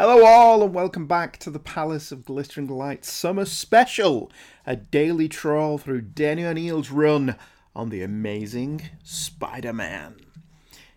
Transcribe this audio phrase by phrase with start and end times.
[0.00, 4.30] Hello, all, and welcome back to the Palace of Glittering Lights Summer Special,
[4.64, 7.34] a daily trawl through Denny O'Neil's run
[7.74, 10.20] on the amazing Spider Man.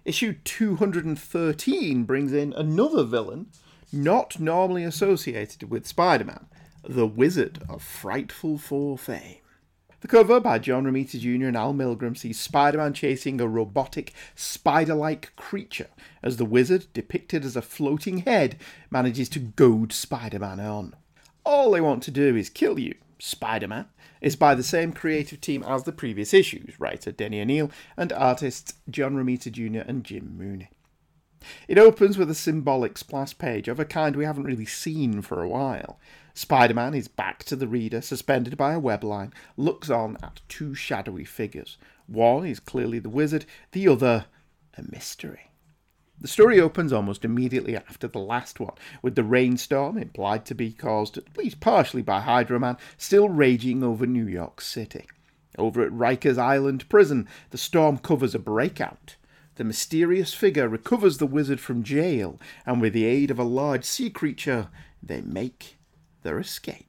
[0.06, 3.48] Issue 213 brings in another villain
[3.92, 6.46] not normally associated with Spider Man,
[6.88, 9.41] the Wizard of Frightful Four fame.
[10.02, 11.48] The cover by John Romita Jr.
[11.48, 15.90] and Al Milgrom sees Spider Man chasing a robotic, spider like creature
[16.24, 18.58] as the wizard, depicted as a floating head,
[18.90, 20.96] manages to goad Spider Man on.
[21.46, 23.86] All they want to do is kill you, Spider Man,
[24.22, 28.74] is by the same creative team as the previous issues writer Denny O'Neil and artists
[28.90, 29.88] John Romita Jr.
[29.88, 30.72] and Jim Mooney.
[31.68, 35.44] It opens with a symbolic splash page of a kind we haven't really seen for
[35.44, 36.00] a while.
[36.34, 40.42] Spider Man is back to the reader, suspended by a web line, looks on at
[40.48, 41.78] two shadowy figures.
[42.08, 44.26] One is clearly the wizard, the other,
[44.78, 45.52] a mystery.
[46.22, 50.72] The story opens almost immediately after the last one, with the rainstorm, implied to be
[50.72, 55.08] caused at least partially by Hydro Man, still raging over New York City.
[55.58, 59.16] Over at Rikers Island prison, the storm covers a breakout.
[59.56, 63.84] The mysterious figure recovers the wizard from jail, and with the aid of a large
[63.84, 64.70] sea creature,
[65.04, 65.78] they make
[66.24, 66.88] their escape.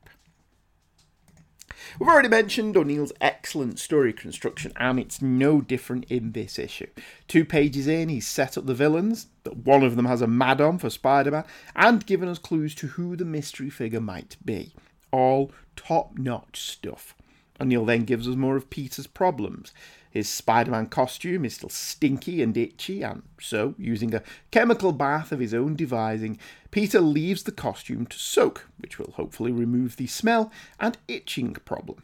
[1.98, 6.86] We've already mentioned O'Neil's excellent story construction, and it's no different in this issue.
[7.28, 10.60] Two pages in, he's set up the villains, that one of them has a mad
[10.60, 11.44] on for Spider Man,
[11.77, 14.75] and given us clues to who the mystery figure might be.
[15.10, 17.14] All top notch stuff.
[17.60, 19.72] O'Neil then gives us more of Peter's problems.
[20.13, 25.33] His Spider Man costume is still stinky and itchy, and so, using a chemical bath
[25.33, 26.39] of his own devising,
[26.71, 32.03] Peter leaves the costume to soak, which will hopefully remove the smell and itching problem.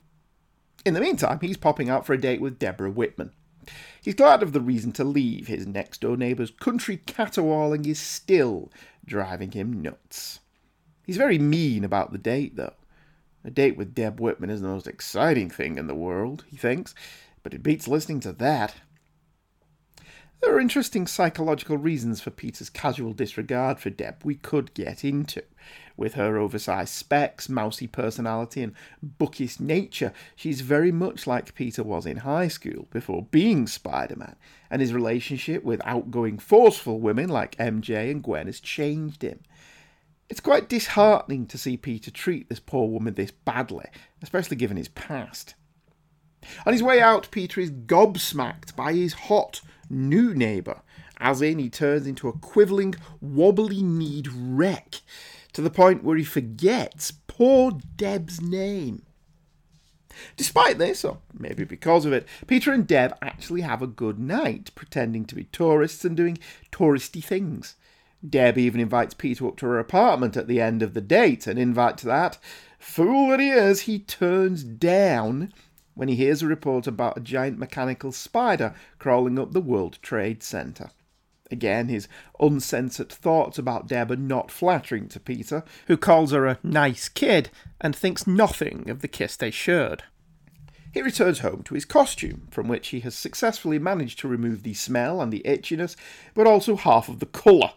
[0.87, 3.33] In the meantime, he's popping out for a date with Deborah Whitman.
[4.01, 5.49] He's glad of the reason to leave.
[5.49, 8.73] His next door neighbour's country caterwauling is still
[9.05, 10.41] driving him nuts.
[11.05, 12.73] He's very mean about the date, though.
[13.45, 16.95] A date with Deb Whitman is the most exciting thing in the world, he thinks,
[17.43, 18.75] but it beats listening to that.
[20.41, 25.43] There are interesting psychological reasons for Peter's casual disregard for Deb we could get into.
[25.97, 32.07] With her oversized specs, mousy personality, and bookish nature, she's very much like Peter was
[32.07, 34.37] in high school before being Spider Man,
[34.71, 39.41] and his relationship with outgoing, forceful women like MJ and Gwen has changed him.
[40.29, 43.87] It's quite disheartening to see Peter treat this poor woman this badly,
[44.23, 45.55] especially given his past.
[46.65, 49.61] On his way out, Peter is gobsmacked by his hot
[49.91, 50.81] new neighbour,
[51.19, 55.01] as in he turns into a quivering, wobbly kneed wreck,
[55.53, 59.03] to the point where he forgets poor Deb's name.
[60.37, 64.71] Despite this, or maybe because of it, Peter and Deb actually have a good night,
[64.75, 66.39] pretending to be tourists and doing
[66.73, 67.77] touristy things.
[68.29, 71.57] Deb even invites Peter up to her apartment at the end of the date, an
[71.57, 72.39] invite to that,
[72.79, 75.53] fool that he is, he turns down
[75.99, 80.45] when he hears a report about a giant mechanical spider crawling up the World Trade
[80.45, 80.91] Center.
[81.51, 82.07] Again, his
[82.39, 87.51] uncensored thoughts about Deb are not flattering to Peter, who calls her a nice kid
[87.81, 90.05] and thinks nothing of the kiss they shared.
[90.95, 94.75] He returns home to his costume, from which he has successfully managed to remove the
[94.75, 95.97] smell and the itchiness,
[96.33, 97.73] but also half of the colour.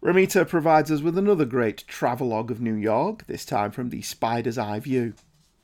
[0.00, 4.56] Romita provides us with another great travelogue of New York, this time from the spider's
[4.56, 5.14] eye view.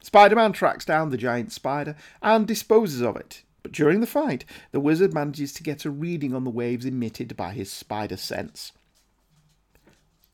[0.06, 4.44] Spider Man tracks down the giant spider and disposes of it, but during the fight,
[4.70, 8.70] the wizard manages to get a reading on the waves emitted by his spider sense.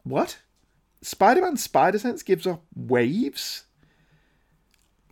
[0.03, 0.41] What?
[1.01, 3.65] Spider Man's spider sense gives off waves?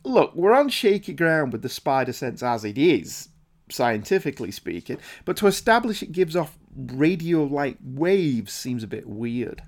[0.05, 3.31] Look, we're on shaky ground with the spider sense as it is,
[3.71, 9.63] scientifically speaking, but to establish it gives off radio like waves seems a bit weird.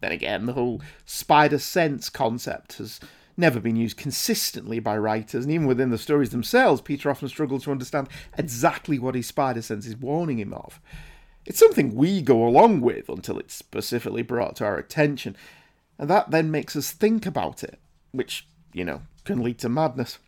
[0.00, 2.98] Then again, the whole spider sense concept has
[3.36, 7.64] never been used consistently by writers, and even within the stories themselves, Peter often struggles
[7.64, 10.80] to understand exactly what his spider sense is warning him of.
[11.44, 15.36] It's something we go along with until it's specifically brought to our attention,
[15.98, 17.78] and that then makes us think about it,
[18.12, 20.18] which, you know, can lead to madness.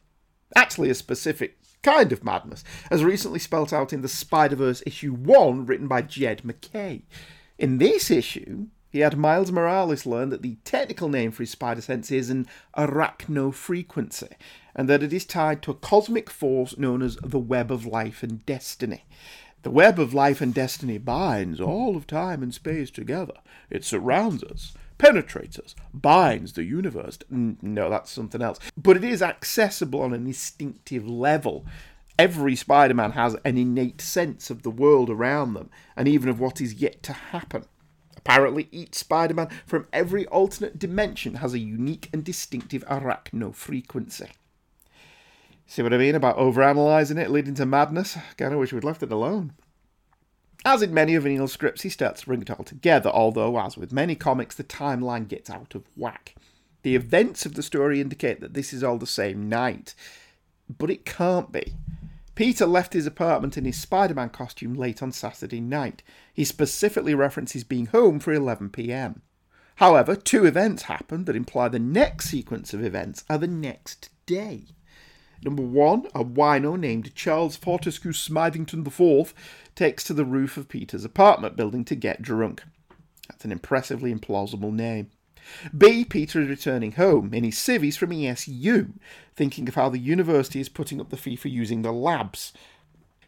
[0.55, 5.13] Actually, a specific kind of madness, as recently spelt out in the Spider Verse issue
[5.13, 7.03] 1, written by Jed MacKay.
[7.59, 11.81] In this issue, he had Miles Morales learn that the technical name for his spider
[11.81, 12.47] sense is an
[12.77, 14.33] arachnofrequency,
[14.75, 18.23] and that it is tied to a cosmic force known as the web of life
[18.23, 19.05] and destiny.
[19.63, 23.35] The web of life and destiny binds all of time and space together.
[23.69, 27.19] It surrounds us, penetrates us, binds the universe.
[27.29, 28.59] No, that's something else.
[28.77, 31.67] But it is accessible on an instinctive level.
[32.19, 36.41] Every Spider Man has an innate sense of the world around them and even of
[36.41, 37.65] what is yet to happen.
[38.19, 44.29] Apparently, each Spider Man from every alternate dimension has a unique and distinctive arachno frequency.
[45.67, 48.19] See what I mean about overanalyzing it, leading to madness?
[48.37, 49.53] Kinda wish we'd left it alone.
[50.65, 53.77] As in many of Neil's scripts, he starts to bring it all together, although, as
[53.77, 56.35] with many comics, the timeline gets out of whack.
[56.83, 59.95] The events of the story indicate that this is all the same night,
[60.69, 61.75] but it can't be.
[62.39, 66.05] Peter left his apartment in his Spider Man costume late on Saturday night.
[66.33, 69.23] He specifically references being home for 11pm.
[69.75, 74.67] However, two events happen that imply the next sequence of events are the next day.
[75.43, 79.35] Number one, a wino named Charles Fortescue Smithington IV
[79.75, 82.63] takes to the roof of Peter's apartment building to get drunk.
[83.29, 85.11] That's an impressively implausible name.
[85.77, 86.05] B.
[86.05, 88.93] Peter is returning home in his civvies from ESU,
[89.35, 92.53] thinking of how the university is putting up the fee for using the labs.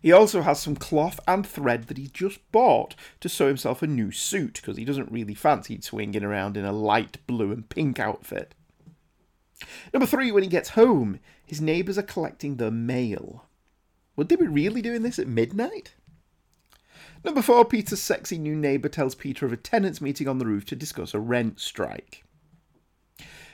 [0.01, 3.87] He also has some cloth and thread that he just bought to sew himself a
[3.87, 7.99] new suit because he doesn't really fancy swinging around in a light blue and pink
[7.99, 8.55] outfit.
[9.93, 13.45] Number three, when he gets home, his neighbours are collecting the mail.
[14.17, 15.95] Would they be really doing this at midnight?
[17.23, 20.65] Number four, Peter's sexy new neighbour tells Peter of a tenants' meeting on the roof
[20.67, 22.25] to discuss a rent strike.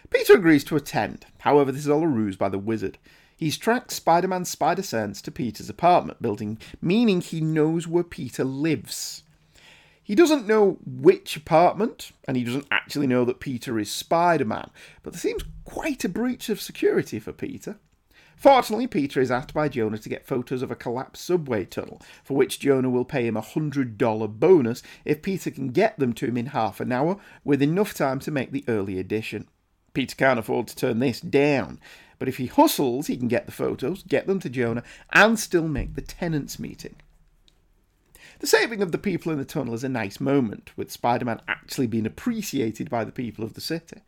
[0.09, 2.97] Peter agrees to attend, however, this is all a ruse by the wizard.
[3.37, 8.45] He's tracked Spider Man's spider sense to Peter's apartment building, meaning he knows where Peter
[8.45, 9.25] lives.
[10.03, 14.71] He doesn't know which apartment, and he doesn't actually know that Peter is Spider Man,
[15.03, 17.77] but there seems quite a breach of security for Peter.
[18.37, 22.37] Fortunately, Peter is asked by Jonah to get photos of a collapsed subway tunnel, for
[22.37, 26.37] which Jonah will pay him a $100 bonus if Peter can get them to him
[26.37, 29.49] in half an hour, with enough time to make the early edition.
[29.94, 31.81] Peter can't afford to turn this down,
[32.19, 34.82] but if he hustles, he can get the photos, get them to Jonah,
[35.15, 36.97] and still make the tenants' meeting.
[38.41, 41.41] The saving of the people in the tunnel is a nice moment, with Spider Man
[41.49, 44.03] actually being appreciated by the people of the city.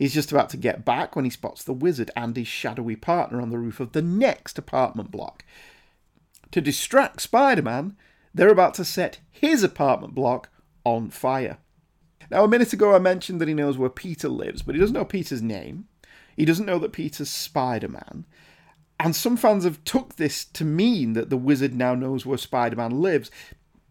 [0.00, 3.38] He's just about to get back when he spots the wizard and his shadowy partner
[3.38, 5.44] on the roof of the next apartment block.
[6.52, 7.98] To distract Spider Man,
[8.32, 10.48] they're about to set his apartment block
[10.84, 11.58] on fire.
[12.30, 14.94] Now, a minute ago I mentioned that he knows where Peter lives, but he doesn't
[14.94, 15.86] know Peter's name.
[16.34, 18.24] He doesn't know that Peter's Spider Man.
[18.98, 22.76] And some fans have took this to mean that the wizard now knows where Spider
[22.76, 23.30] Man lives.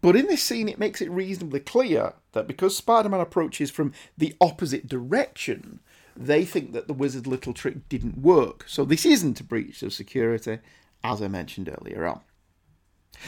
[0.02, 3.94] But in this scene, it makes it reasonably clear that because Spider Man approaches from
[4.18, 5.80] the opposite direction,
[6.16, 8.66] they think that the wizard little trick didn't work.
[8.68, 10.60] So this isn't a breach of security,
[11.04, 12.22] as I mentioned earlier on.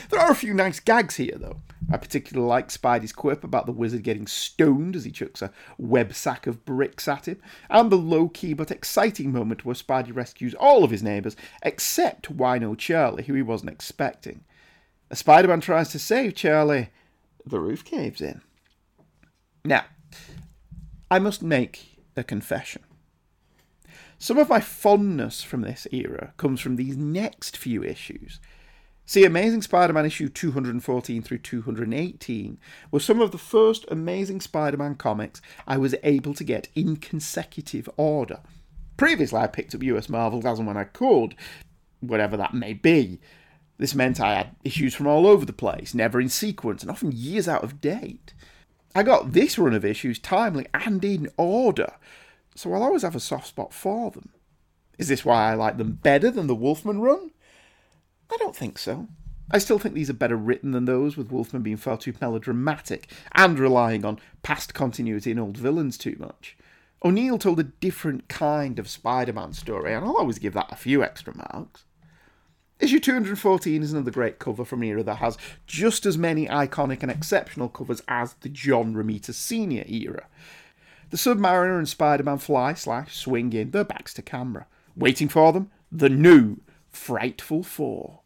[0.10, 1.62] There are a few nice gags here, though.
[1.92, 6.14] I particularly like Spidey's quip about the wizard getting stoned as he chucks a web
[6.14, 10.54] sack of bricks at him, and the low key but exciting moment where Spidey rescues
[10.54, 14.44] all of his neighbours except Wino Charlie, who he wasn't expecting.
[15.10, 16.90] As Spider Man tries to save Charlie,
[17.46, 18.42] the roof caves in.
[19.64, 19.86] Now,
[21.10, 22.84] I must make a confession.
[24.18, 28.40] Some of my fondness from this era comes from these next few issues.
[29.06, 32.60] See, Amazing Spider Man issue 214 through 218
[32.92, 36.98] were some of the first Amazing Spider Man comics I was able to get in
[36.98, 38.42] consecutive order.
[38.98, 41.36] Previously, I picked up US Marvels as and when I could,
[42.00, 43.20] whatever that may be.
[43.78, 47.12] This meant I had issues from all over the place, never in sequence, and often
[47.12, 48.34] years out of date.
[48.94, 51.94] I got this run of issues timely and in order,
[52.56, 54.30] so I'll always have a soft spot for them.
[54.98, 57.32] Is this why I like them better than the Wolfman run?
[58.32, 59.08] I don't think so.
[59.50, 63.12] I still think these are better written than those, with Wolfman being far too melodramatic
[63.34, 66.58] and relying on past continuity and old villains too much.
[67.04, 70.76] O'Neil told a different kind of Spider Man story, and I'll always give that a
[70.76, 71.84] few extra marks.
[72.82, 77.04] Issue 214 is another great cover from an era that has just as many iconic
[77.04, 79.86] and exceptional covers as the John Romita Sr.
[79.88, 80.26] era.
[81.12, 84.66] The Submariner and Spider Man fly slash swing in their backs to camera.
[84.96, 86.58] Waiting for them, the new
[86.90, 88.22] Frightful Four.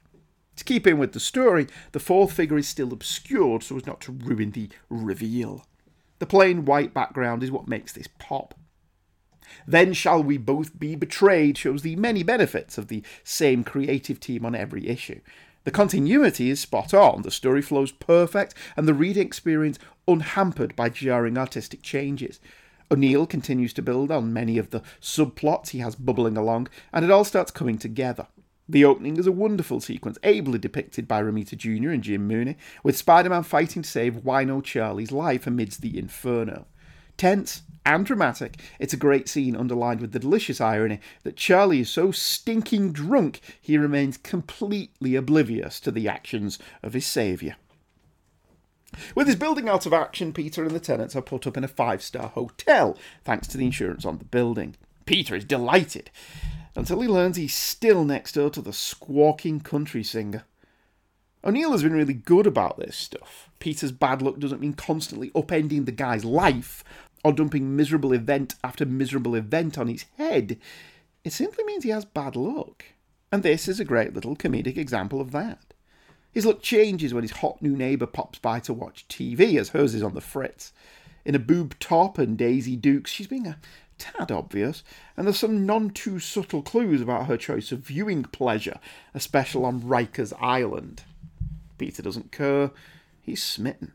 [0.56, 4.00] To keep in with the story, the fourth figure is still obscured so as not
[4.02, 5.66] to ruin the reveal.
[6.20, 8.58] The plain white background is what makes this pop.
[9.68, 14.46] Then shall we both be betrayed shows the many benefits of the same creative team
[14.46, 15.22] on every issue.
[15.66, 20.90] The continuity is spot on, the story flows perfect, and the reading experience unhampered by
[20.90, 22.40] jarring artistic changes.
[22.92, 27.10] O'Neil continues to build on many of the subplots he has bubbling along, and it
[27.10, 28.28] all starts coming together.
[28.70, 31.90] The opening is a wonderful sequence, ably depicted by Romita Jr.
[31.90, 36.66] and Jim Mooney, with Spider Man fighting to save Wino Charlie's life amidst the inferno.
[37.18, 41.90] Tense and dramatic, it's a great scene underlined with the delicious irony that Charlie is
[41.90, 47.56] so stinking drunk he remains completely oblivious to the actions of his saviour.
[49.14, 51.70] With his building out of action, Peter and the tenants are put up in a
[51.70, 54.76] five star hotel, thanks to the insurance on the building.
[55.06, 56.10] Peter is delighted
[56.76, 60.44] until he learns he's still next door to the squawking country singer.
[61.44, 63.50] O'Neil has been really good about this stuff.
[63.60, 66.84] Peter's bad luck doesn't mean constantly upending the guy's life
[67.25, 70.60] or dumping miserable event after miserable event on his head.
[71.24, 72.86] It simply means he has bad luck.
[73.32, 75.74] And this is a great little comedic example of that.
[76.32, 79.96] His luck changes when his hot new neighbour pops by to watch TV, as hers
[79.96, 80.72] is on the fritz.
[81.25, 83.58] In a boob top and Daisy Dukes, she's being a
[83.98, 84.84] tad obvious,
[85.17, 88.79] and there's some none too subtle clues about her choice of viewing pleasure,
[89.15, 91.01] a special on Rikers Island.
[91.79, 92.70] Peter doesn't care,
[93.20, 93.94] he's smitten.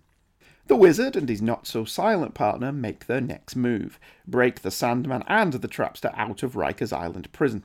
[0.70, 5.24] The wizard and his not so silent partner make their next move break the Sandman
[5.26, 7.64] and the Trapster out of Rikers Island prison.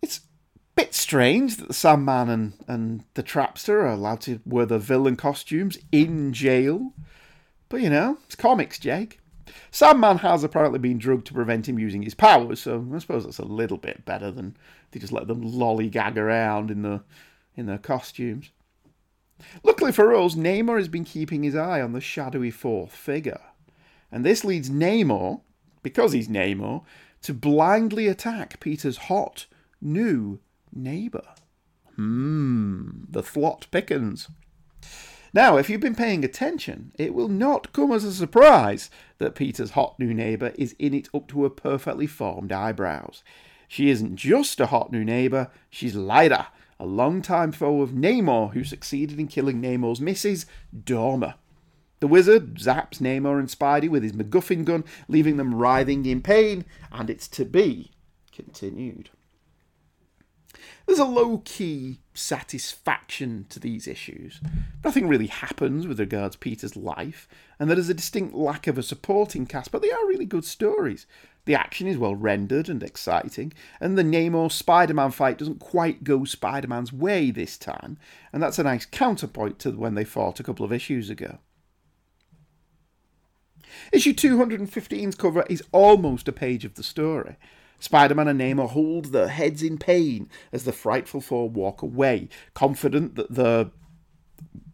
[0.00, 0.20] It's a
[0.74, 5.16] bit strange that the Sandman and, and the Trapster are allowed to wear their villain
[5.16, 6.94] costumes in jail.
[7.68, 9.20] But you know, it's comics, Jake.
[9.70, 13.38] Sandman has apparently been drugged to prevent him using his powers, so I suppose that's
[13.38, 14.56] a little bit better than
[14.92, 17.02] they just let them lollygag around in the
[17.54, 18.50] in their costumes.
[19.62, 23.40] Luckily for us, Namor has been keeping his eye on the shadowy fourth figure.
[24.12, 25.40] And this leads Namor,
[25.82, 26.84] because he's Namor,
[27.22, 29.46] to blindly attack Peter's hot,
[29.80, 30.40] new
[30.72, 31.26] neighbour.
[31.96, 34.28] Hmm, the Thwot Pickens.
[35.32, 39.72] Now, if you've been paying attention, it will not come as a surprise that Peter's
[39.72, 43.22] hot new neighbour is in it up to her perfectly formed eyebrows.
[43.68, 46.46] She isn't just a hot new neighbour, she's Llyra,
[46.80, 51.34] a long-time foe of Namor who succeeded in killing Namor's missus, Dorma.
[52.00, 56.64] The wizard zaps Namor and Spidey with his MacGuffin gun, leaving them writhing in pain,
[56.90, 57.90] and it's to be
[58.32, 59.10] continued.
[60.86, 64.40] There's a low key satisfaction to these issues.
[64.82, 68.82] Nothing really happens with regards Peter's life, and there is a distinct lack of a
[68.82, 71.06] supporting cast, but they are really good stories.
[71.46, 76.04] The action is well rendered and exciting, and the Namor Spider Man fight doesn't quite
[76.04, 77.98] go Spider Man's way this time,
[78.32, 81.38] and that's a nice counterpoint to when they fought a couple of issues ago.
[83.92, 87.36] Issue 215's cover is almost a page of the story.
[87.78, 92.28] Spider Man and Namor hold their heads in pain as the frightful four walk away,
[92.52, 93.70] confident that the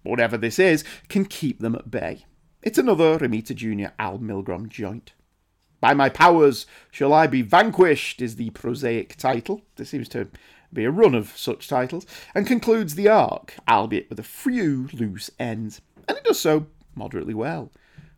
[0.02, 2.25] whatever this is can keep them at bay.
[2.62, 3.92] It's another Romita Jr.
[3.99, 5.12] Al Milgrom joint.
[5.87, 9.62] By my powers shall I be vanquished is the prosaic title.
[9.76, 10.26] There seems to
[10.73, 15.31] be a run of such titles, and concludes the arc, albeit with a few loose
[15.38, 15.81] ends.
[16.09, 16.66] And it does so
[16.97, 17.71] moderately well.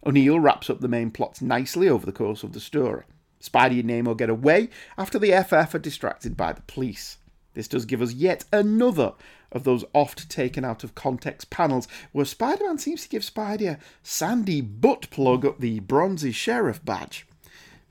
[0.07, 3.05] O'Neil wraps up the main plots nicely over the course of the story.
[3.39, 7.19] Spidey and Namor get away after the FF are distracted by the police.
[7.53, 9.13] This does give us yet another
[9.53, 13.69] of those oft taken out of context panels where Spider Man seems to give Spidey
[13.69, 17.27] a sandy butt plug up the bronzy sheriff badge.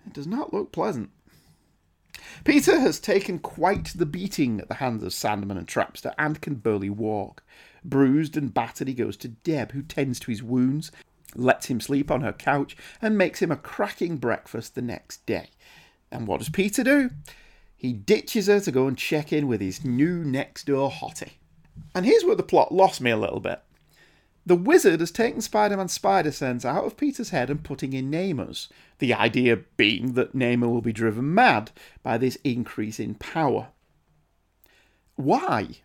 [0.08, 1.12] It does not look pleasant.
[2.44, 6.56] Peter has taken quite the beating at the hands of Sandman and Trapster and can
[6.56, 7.44] barely walk.
[7.84, 10.92] Bruised and battered, he goes to Deb, who tends to his wounds
[11.36, 15.50] lets him sleep on her couch, and makes him a cracking breakfast the next day.
[16.12, 17.10] And what does Peter do?
[17.76, 21.34] He ditches her to go and check in with his new next door hottie.
[21.94, 23.62] And here's where the plot lost me a little bit.
[24.48, 28.10] The wizard has taken Spider Man's spider sense out of Peter's head and putting in
[28.10, 33.68] Namor's, the idea being that Namor will be driven mad by this increase in power.
[35.18, 35.80] Why?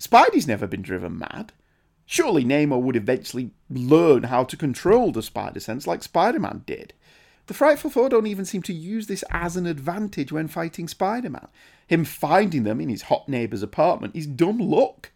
[0.00, 1.52] Spidey's never been driven mad.
[2.06, 6.94] Surely Namor would eventually learn how to control the spider sense like Spider Man did.
[7.48, 11.30] The Frightful Four don't even seem to use this as an advantage when fighting Spider
[11.30, 11.48] Man.
[11.88, 15.10] Him finding them in his hot neighbour's apartment is dumb luck.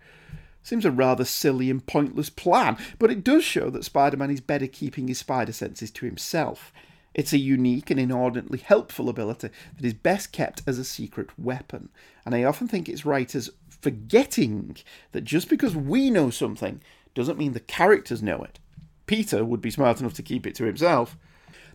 [0.63, 4.41] Seems a rather silly and pointless plan, but it does show that Spider Man is
[4.41, 6.73] better keeping his spider senses to himself.
[7.15, 11.91] It's a unique and inordinately helpful ability that is best kept as a secret weapon,
[12.25, 13.51] and I often think its writers
[13.81, 14.77] forgetting
[15.11, 16.81] that just because we know something
[17.15, 18.59] doesn't mean the characters know it.
[19.07, 21.19] Peter would be smart enough to keep it to himself.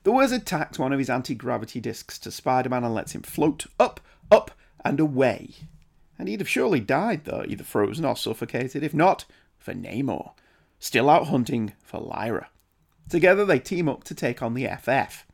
[0.03, 3.21] The wizard tacks one of his anti gravity discs to Spider Man and lets him
[3.21, 3.99] float up,
[4.31, 4.51] up,
[4.83, 5.51] and away.
[6.19, 9.25] And he'd have surely died, though, either frozen or suffocated, if not
[9.57, 10.31] for Namor,
[10.79, 12.47] still out hunting for Llyra.
[13.09, 15.25] Together they team up to take on the FF.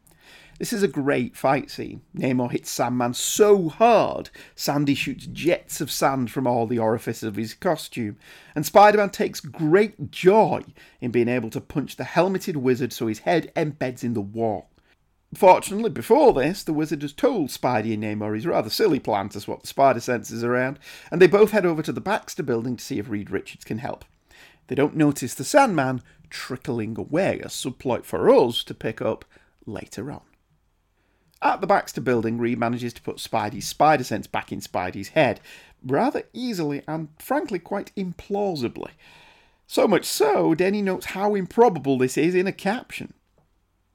[0.59, 2.01] This is a great fight scene.
[2.15, 7.35] Namor hits Sandman so hard, Sandy shoots jets of sand from all the orifices of
[7.35, 8.17] his costume,
[8.55, 10.61] and Spider Man takes great joy
[11.01, 14.69] in being able to punch the helmeted wizard so his head embeds in the wall.
[15.35, 19.39] Fortunately, before this, the wizard has told Spidey and Namor his rather silly plan to
[19.39, 20.79] swap the spider senses around,
[21.11, 23.77] and they both head over to the Baxter building to see if Reed Richards can
[23.77, 24.05] help.
[24.67, 29.25] They don't notice the Sandman trickling away, a subplot for us to pick up
[29.65, 30.21] later on.
[31.41, 35.41] At the Baxter building, Reed manages to put Spidey's spider sense back in Spidey's head,
[35.85, 38.91] rather easily and frankly quite implausibly.
[39.67, 43.13] So much so, Denny notes how improbable this is in a caption.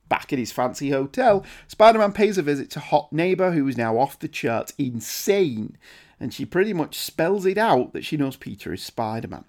[0.09, 3.77] Back at his fancy hotel, Spider Man pays a visit to Hot Neighbor, who is
[3.77, 5.77] now off the charts insane,
[6.19, 9.45] and she pretty much spells it out that she knows Peter is Spider Man.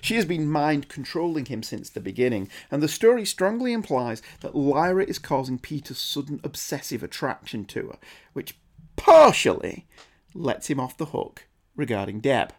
[0.00, 4.52] She has been mind controlling him since the beginning, and the story strongly implies that
[4.52, 7.98] Llyra is causing Peter's sudden obsessive attraction to her,
[8.34, 8.58] which
[8.96, 9.86] partially
[10.34, 12.52] lets him off the hook regarding Deb.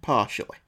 [0.00, 0.58] Partially.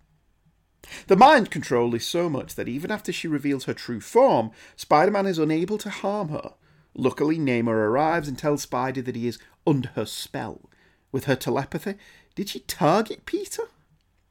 [1.06, 5.10] The mind control is so much that even after she reveals her true form, Spider
[5.10, 6.54] Man is unable to harm her.
[6.94, 10.70] Luckily, Namor arrives and tells Spidey that he is under her spell.
[11.12, 11.94] With her telepathy,
[12.34, 13.64] did she target Peter?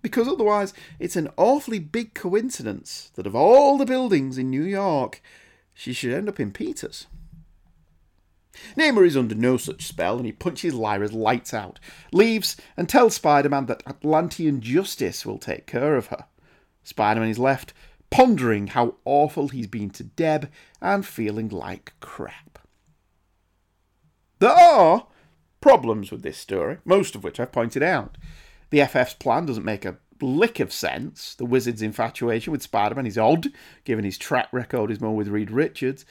[0.01, 5.21] Because otherwise, it's an awfully big coincidence that of all the buildings in New York,
[5.73, 7.07] she should end up in Peter's.
[8.77, 11.79] Namor is under no such spell and he punches Llyra's lights out,
[12.11, 16.25] leaves, and tells Spider Man that Atlantean justice will take care of her.
[16.85, 17.73] Spider Man is left
[18.09, 20.49] pondering how awful he's been to Deb
[20.81, 22.59] and feeling like crap.
[24.39, 25.07] There are
[25.59, 28.17] problems with this story, most of which I've pointed out.
[28.69, 31.35] The FF's plan doesn't make a lick of sense.
[31.35, 33.47] The wizard's infatuation with Spider Man is odd,
[33.83, 36.05] given his track record is more with Reed Richards.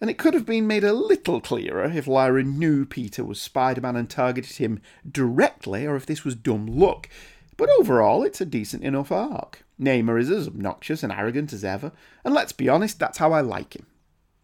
[0.00, 3.80] And it could have been made a little clearer if Llyra knew Peter was Spider
[3.80, 7.08] Man and targeted him directly, or if this was dumb luck.
[7.56, 9.64] But overall, it's a decent enough arc.
[9.80, 11.92] Namor is as obnoxious and arrogant as ever,
[12.24, 13.86] and let's be honest, that's how I like him.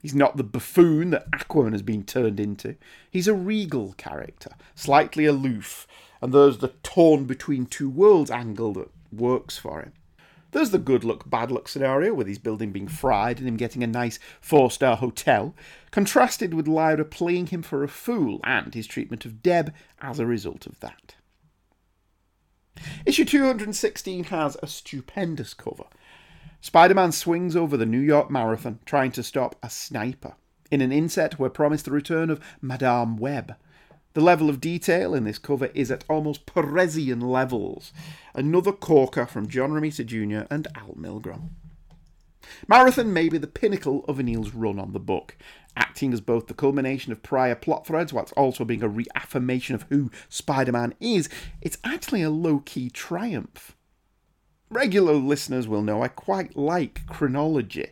[0.01, 2.77] He's not the buffoon that Aquaman has been turned into.
[3.11, 5.87] He's a regal character, slightly aloof,
[6.23, 9.93] and there's the torn between two worlds angle that works for him.
[10.53, 13.85] There's the good luck, bad luck scenario with his building being fried and him getting
[13.85, 15.55] a nice four star hotel,
[15.91, 20.27] contrasted with Llyra playing him for a fool and his treatment of Deb as a
[20.27, 21.15] result of that.
[23.07, 25.85] Issue 216 has a stupendous cover.
[26.61, 30.35] Spider Man swings over the New York Marathon trying to stop a sniper.
[30.71, 33.55] In an inset, we're promised the return of Madame Web.
[34.13, 37.93] The level of detail in this cover is at almost Perezian levels.
[38.35, 40.47] Another corker from John Romita Jr.
[40.51, 41.51] and Al Milgrom.
[42.69, 45.37] Marathon may be the pinnacle of O'Neil's run on the book,
[45.77, 49.87] acting as both the culmination of prior plot threads whilst also being a reaffirmation of
[49.91, 51.29] who Spider Man is.
[51.61, 53.77] It's actually a low key triumph.
[54.69, 57.89] Regular listeners will know I quite like chronology,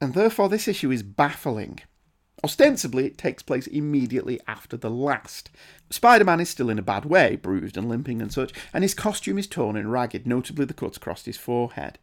[0.00, 1.80] and therefore this issue is baffling.
[2.44, 5.50] Ostensibly, it takes place immediately after the last.
[5.90, 8.94] Spider Man is still in a bad way, bruised and limping and such, and his
[8.94, 11.98] costume is torn and ragged, notably the cuts across his forehead.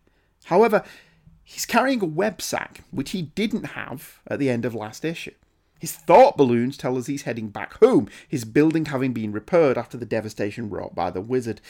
[0.45, 0.83] However,
[1.45, 5.31] he's carrying a web sack, which he didn't have at the end of last issue.
[5.79, 9.97] His thought balloons tell us he's heading back home, his building having been repaired after
[9.97, 11.61] the devastation wrought by the wizard.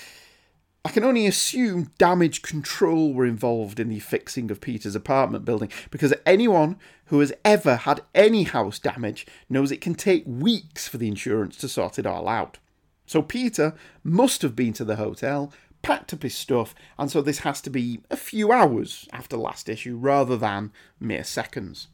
[0.86, 5.70] I can only assume damage control were involved in the fixing of Peter's apartment building
[5.90, 10.98] because anyone who has ever had any house damage knows it can take weeks for
[10.98, 12.60] the insurance to sort it all out.
[13.08, 15.52] So Peter must have been to the hotel,
[15.86, 19.70] packed up his stuff, and so this has to be a few hours after last
[19.70, 21.90] issue rather than mere seconds.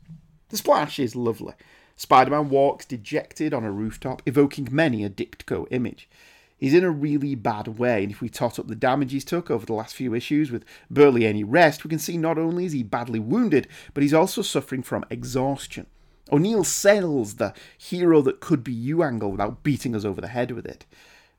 [0.48, 1.56] The splash is lovely.
[1.98, 6.10] Spider Man walks dejected on a rooftop, evoking many a Ditko image.
[6.58, 9.52] He's in a really bad way, and if we tot up the damage he's took
[9.52, 12.72] over the last few issues with barely any rest, we can see not only is
[12.72, 15.86] he badly wounded, but he's also suffering from exhaustion.
[16.32, 20.52] O'Neil sells the hero that could be you angle without beating us over the head
[20.52, 20.86] with it.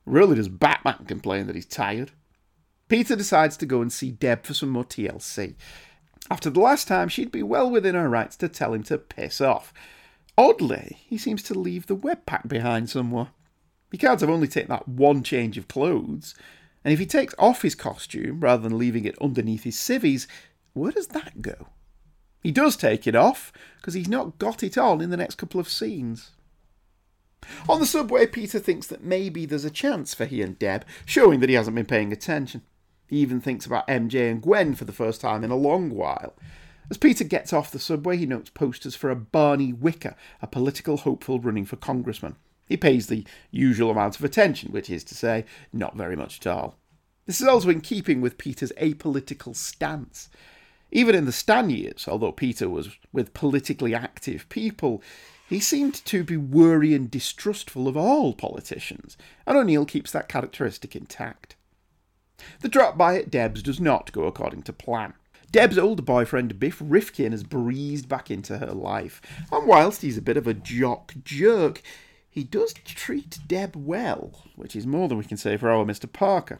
[0.05, 2.11] Really does Batman complain that he's tired?
[2.93, 5.55] Peter decides to go and see Deb for some more TLC.
[6.29, 9.41] After the last time, she'd be well within her rights to tell him to piss
[9.41, 9.73] off.
[10.37, 13.29] Oddly, he seems to leave the web pack behind somewhere.
[13.91, 16.35] He can't have only taken that one change of clothes.
[16.85, 20.27] And if he takes off his costume rather than leaving it underneath his civvies,
[20.73, 21.69] where does that go?
[22.43, 25.59] He does take it off, because he's not got it on in the next couple
[25.59, 26.29] of scenes.
[27.67, 31.39] On the subway, Peter thinks that maybe there's a chance for he and Deb, showing
[31.39, 32.61] that he hasn't been paying attention.
[33.13, 36.33] He even thinks about MJ and Gwen for the first time in a long while.
[36.89, 40.97] As Peter gets off the subway, he notes posters for a Barney Wicker, a political
[40.97, 42.37] hopeful running for congressman.
[42.67, 46.47] He pays the usual amount of attention, which is to say, not very much at
[46.47, 46.79] all.
[47.27, 50.31] This is also in keeping with Peter's apolitical stance.
[50.91, 55.03] Even in the Stan years, although Peter was with politically active people,
[55.47, 60.95] he seemed to be wary and distrustful of all politicians, and O'Neil keeps that characteristic
[60.95, 61.55] intact.
[62.61, 65.13] The drop by at Deb's does not go according to plan.
[65.51, 70.21] Deb's old boyfriend Biff Rifkin has breezed back into her life, and whilst he's a
[70.21, 71.81] bit of a jock jerk,
[72.27, 76.11] he does treat Deb well, which is more than we can say for our Mr.
[76.11, 76.59] Parker.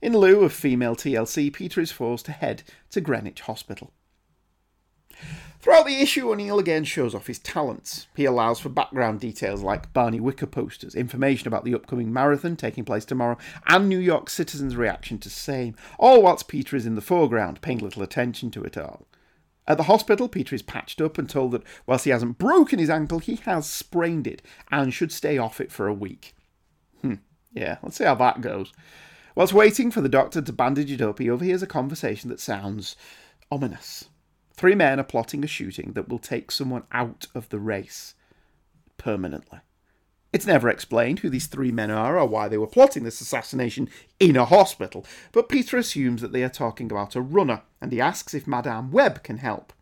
[0.00, 3.92] In lieu of female TLC, Peter is forced to head to Greenwich Hospital.
[5.62, 8.08] Throughout the issue, O'Neil again shows off his talents.
[8.16, 12.84] He allows for background details like Barney Wicker posters, information about the upcoming marathon taking
[12.84, 17.00] place tomorrow, and New York citizens' reaction to same, all whilst Peter is in the
[17.00, 19.06] foreground, paying little attention to it all.
[19.68, 22.90] At the hospital, Peter is patched up and told that whilst he hasn't broken his
[22.90, 26.34] ankle, he has sprained it and should stay off it for a week.
[27.02, 27.14] Hmm,
[27.52, 28.72] yeah, let's see how that goes.
[29.36, 32.96] Whilst waiting for the doctor to bandage it up, he overhears a conversation that sounds
[33.48, 34.06] ominous.
[34.62, 38.14] Three men are plotting a shooting that will take someone out of the race
[38.96, 39.58] permanently.
[40.32, 43.90] It's never explained who these three men are or why they were plotting this assassination
[44.20, 48.00] in a hospital, but Peter assumes that they are talking about a runner and he
[48.00, 49.72] asks if Madame Web can help.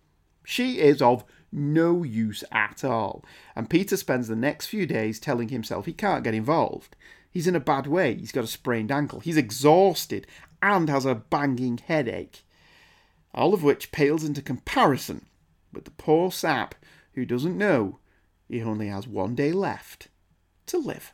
[0.45, 3.23] She is of no use at all,
[3.55, 6.97] and Peter spends the next few days telling himself he can't get involved.
[7.31, 10.27] He's in a bad way, he's got a sprained ankle, he's exhausted,
[10.63, 12.45] and has a banging headache.
[13.35, 15.27] All of which pales into comparison
[15.73, 16.75] with the poor sap
[17.15, 17.99] who doesn't know
[18.49, 20.09] he only has one day left
[20.67, 21.13] to live.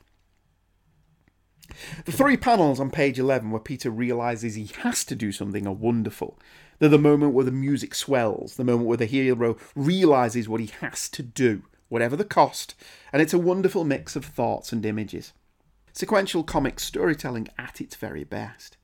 [2.04, 5.72] The three panels on page 11 where Peter realises he has to do something are
[5.72, 6.38] wonderful.
[6.78, 10.70] They're the moment where the music swells, the moment where the hero realises what he
[10.80, 12.74] has to do, whatever the cost,
[13.12, 15.32] and it's a wonderful mix of thoughts and images
[15.96, 18.75] sequential comic storytelling at its very best.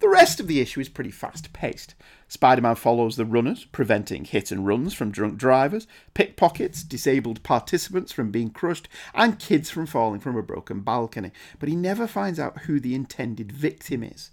[0.00, 1.94] The rest of the issue is pretty fast paced.
[2.26, 8.10] Spider Man follows the runners, preventing hit and runs from drunk drivers, pickpockets, disabled participants
[8.10, 12.40] from being crushed, and kids from falling from a broken balcony, but he never finds
[12.40, 14.30] out who the intended victim is.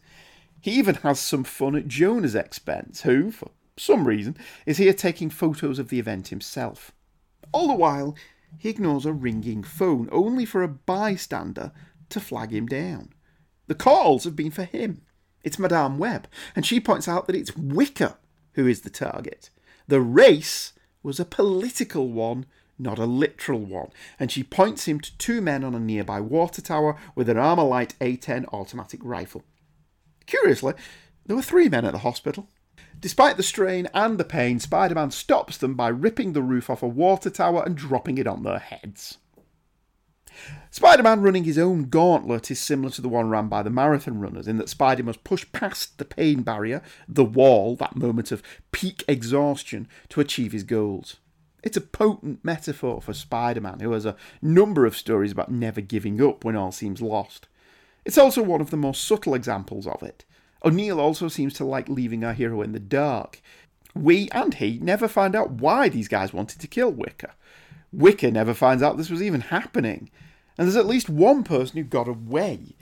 [0.62, 5.30] He even has some fun at Jonah's expense, who, for some reason, is here taking
[5.30, 6.94] photos of the event himself.
[7.52, 8.16] All the while,
[8.58, 11.74] he ignores a ringing phone, only for a bystander
[12.08, 13.10] to flag him down.
[13.68, 15.02] The calls have been for him.
[15.44, 18.16] It's Madame Web, and she points out that it's Wicker
[18.54, 19.50] who is the target.
[19.88, 20.74] The race
[21.04, 22.46] was a political one,
[22.78, 26.62] not a literal one, and she points him to two men on a nearby water
[26.62, 29.44] tower with an Armalite A10 automatic rifle.
[30.26, 30.74] Curiously,
[31.26, 32.50] there were three men at the hospital.
[33.00, 36.82] Despite the strain and the pain, Spider Man stops them by ripping the roof off
[36.82, 39.20] a water tower and dropping it on their heads.
[40.72, 44.20] Spider Man running his own gauntlet is similar to the one ran by the marathon
[44.20, 48.44] runners, in that Spider must push past the pain barrier, the wall, that moment of
[48.72, 51.18] peak exhaustion, to achieve his goals.
[51.64, 55.82] It's a potent metaphor for Spider Man, who has a number of stories about never
[55.82, 57.48] giving up when all seems lost.
[58.06, 60.26] It's also one of the more subtle examples of it.
[60.64, 63.42] O'Neil also seems to like leaving our hero in the dark.
[63.96, 67.32] We and he never find out why these guys wanted to kill Wicker.
[67.92, 70.12] Wicker never finds out this was even happening
[70.58, 72.76] and there's at least one person who got away.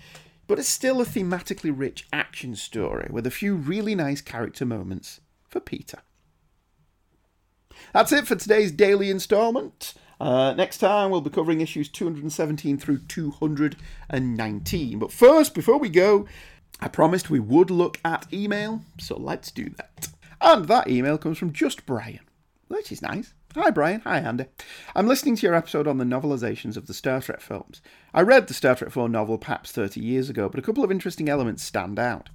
[0.47, 5.19] But it's still a thematically rich action story with a few really nice character moments
[5.49, 5.99] for Peter.
[7.93, 9.93] That's it for today's daily instalment.
[10.19, 14.99] Uh, next time we'll be covering issues 217 through 219.
[14.99, 16.25] But first, before we go,
[16.79, 20.09] I promised we would look at email, so let's do that.
[20.41, 22.21] And that email comes from Just Brian,
[22.67, 23.33] which is nice.
[23.55, 24.01] Hi, Brian.
[24.01, 24.47] Hi, Andy.
[24.97, 27.81] I'm listening to your episode on the novelizations of the Star Trek films.
[28.13, 30.91] I read the Star Trek 4 novel perhaps 30 years ago, but a couple of
[30.91, 32.27] interesting elements stand out.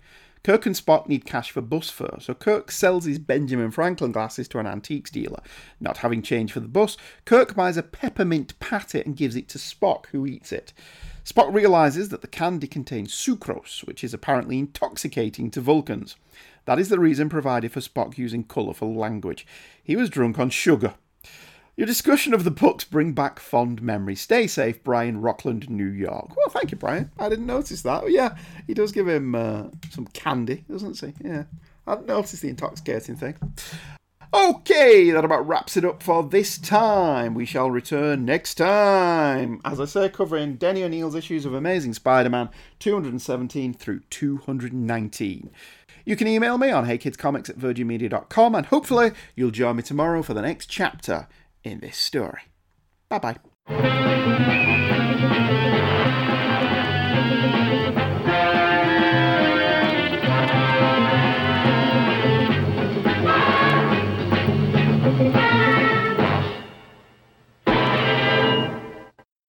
[0.42, 4.48] Kirk and Spock need cash for bus fare, so Kirk sells his Benjamin Franklin glasses
[4.48, 5.42] to an antiques dealer.
[5.78, 9.58] Not having change for the bus, Kirk buys a peppermint patty and gives it to
[9.58, 10.72] Spock, who eats it.
[11.22, 16.16] Spock realizes that the candy contains sucrose, which is apparently intoxicating to Vulcans.
[16.64, 19.46] That is the reason provided for Spock using colourful language.
[19.84, 20.94] He was drunk on sugar.
[21.80, 24.20] Your discussion of the books bring back fond memories.
[24.20, 26.36] Stay safe, Brian Rockland, New York.
[26.36, 27.10] Well, thank you, Brian.
[27.18, 28.02] I didn't notice that.
[28.04, 31.14] Oh, yeah, he does give him uh, some candy, doesn't he?
[31.26, 31.44] Yeah,
[31.86, 33.34] I have noticed the intoxicating thing.
[34.34, 37.32] Okay, that about wraps it up for this time.
[37.32, 39.62] We shall return next time.
[39.64, 45.50] As I say, covering Denny O'Neil's issues of Amazing Spider Man 217 through 219.
[46.04, 50.34] You can email me on heykidscomics at virginmedia.com and hopefully you'll join me tomorrow for
[50.34, 51.26] the next chapter
[51.64, 52.42] in this story.
[53.08, 53.36] Bye bye.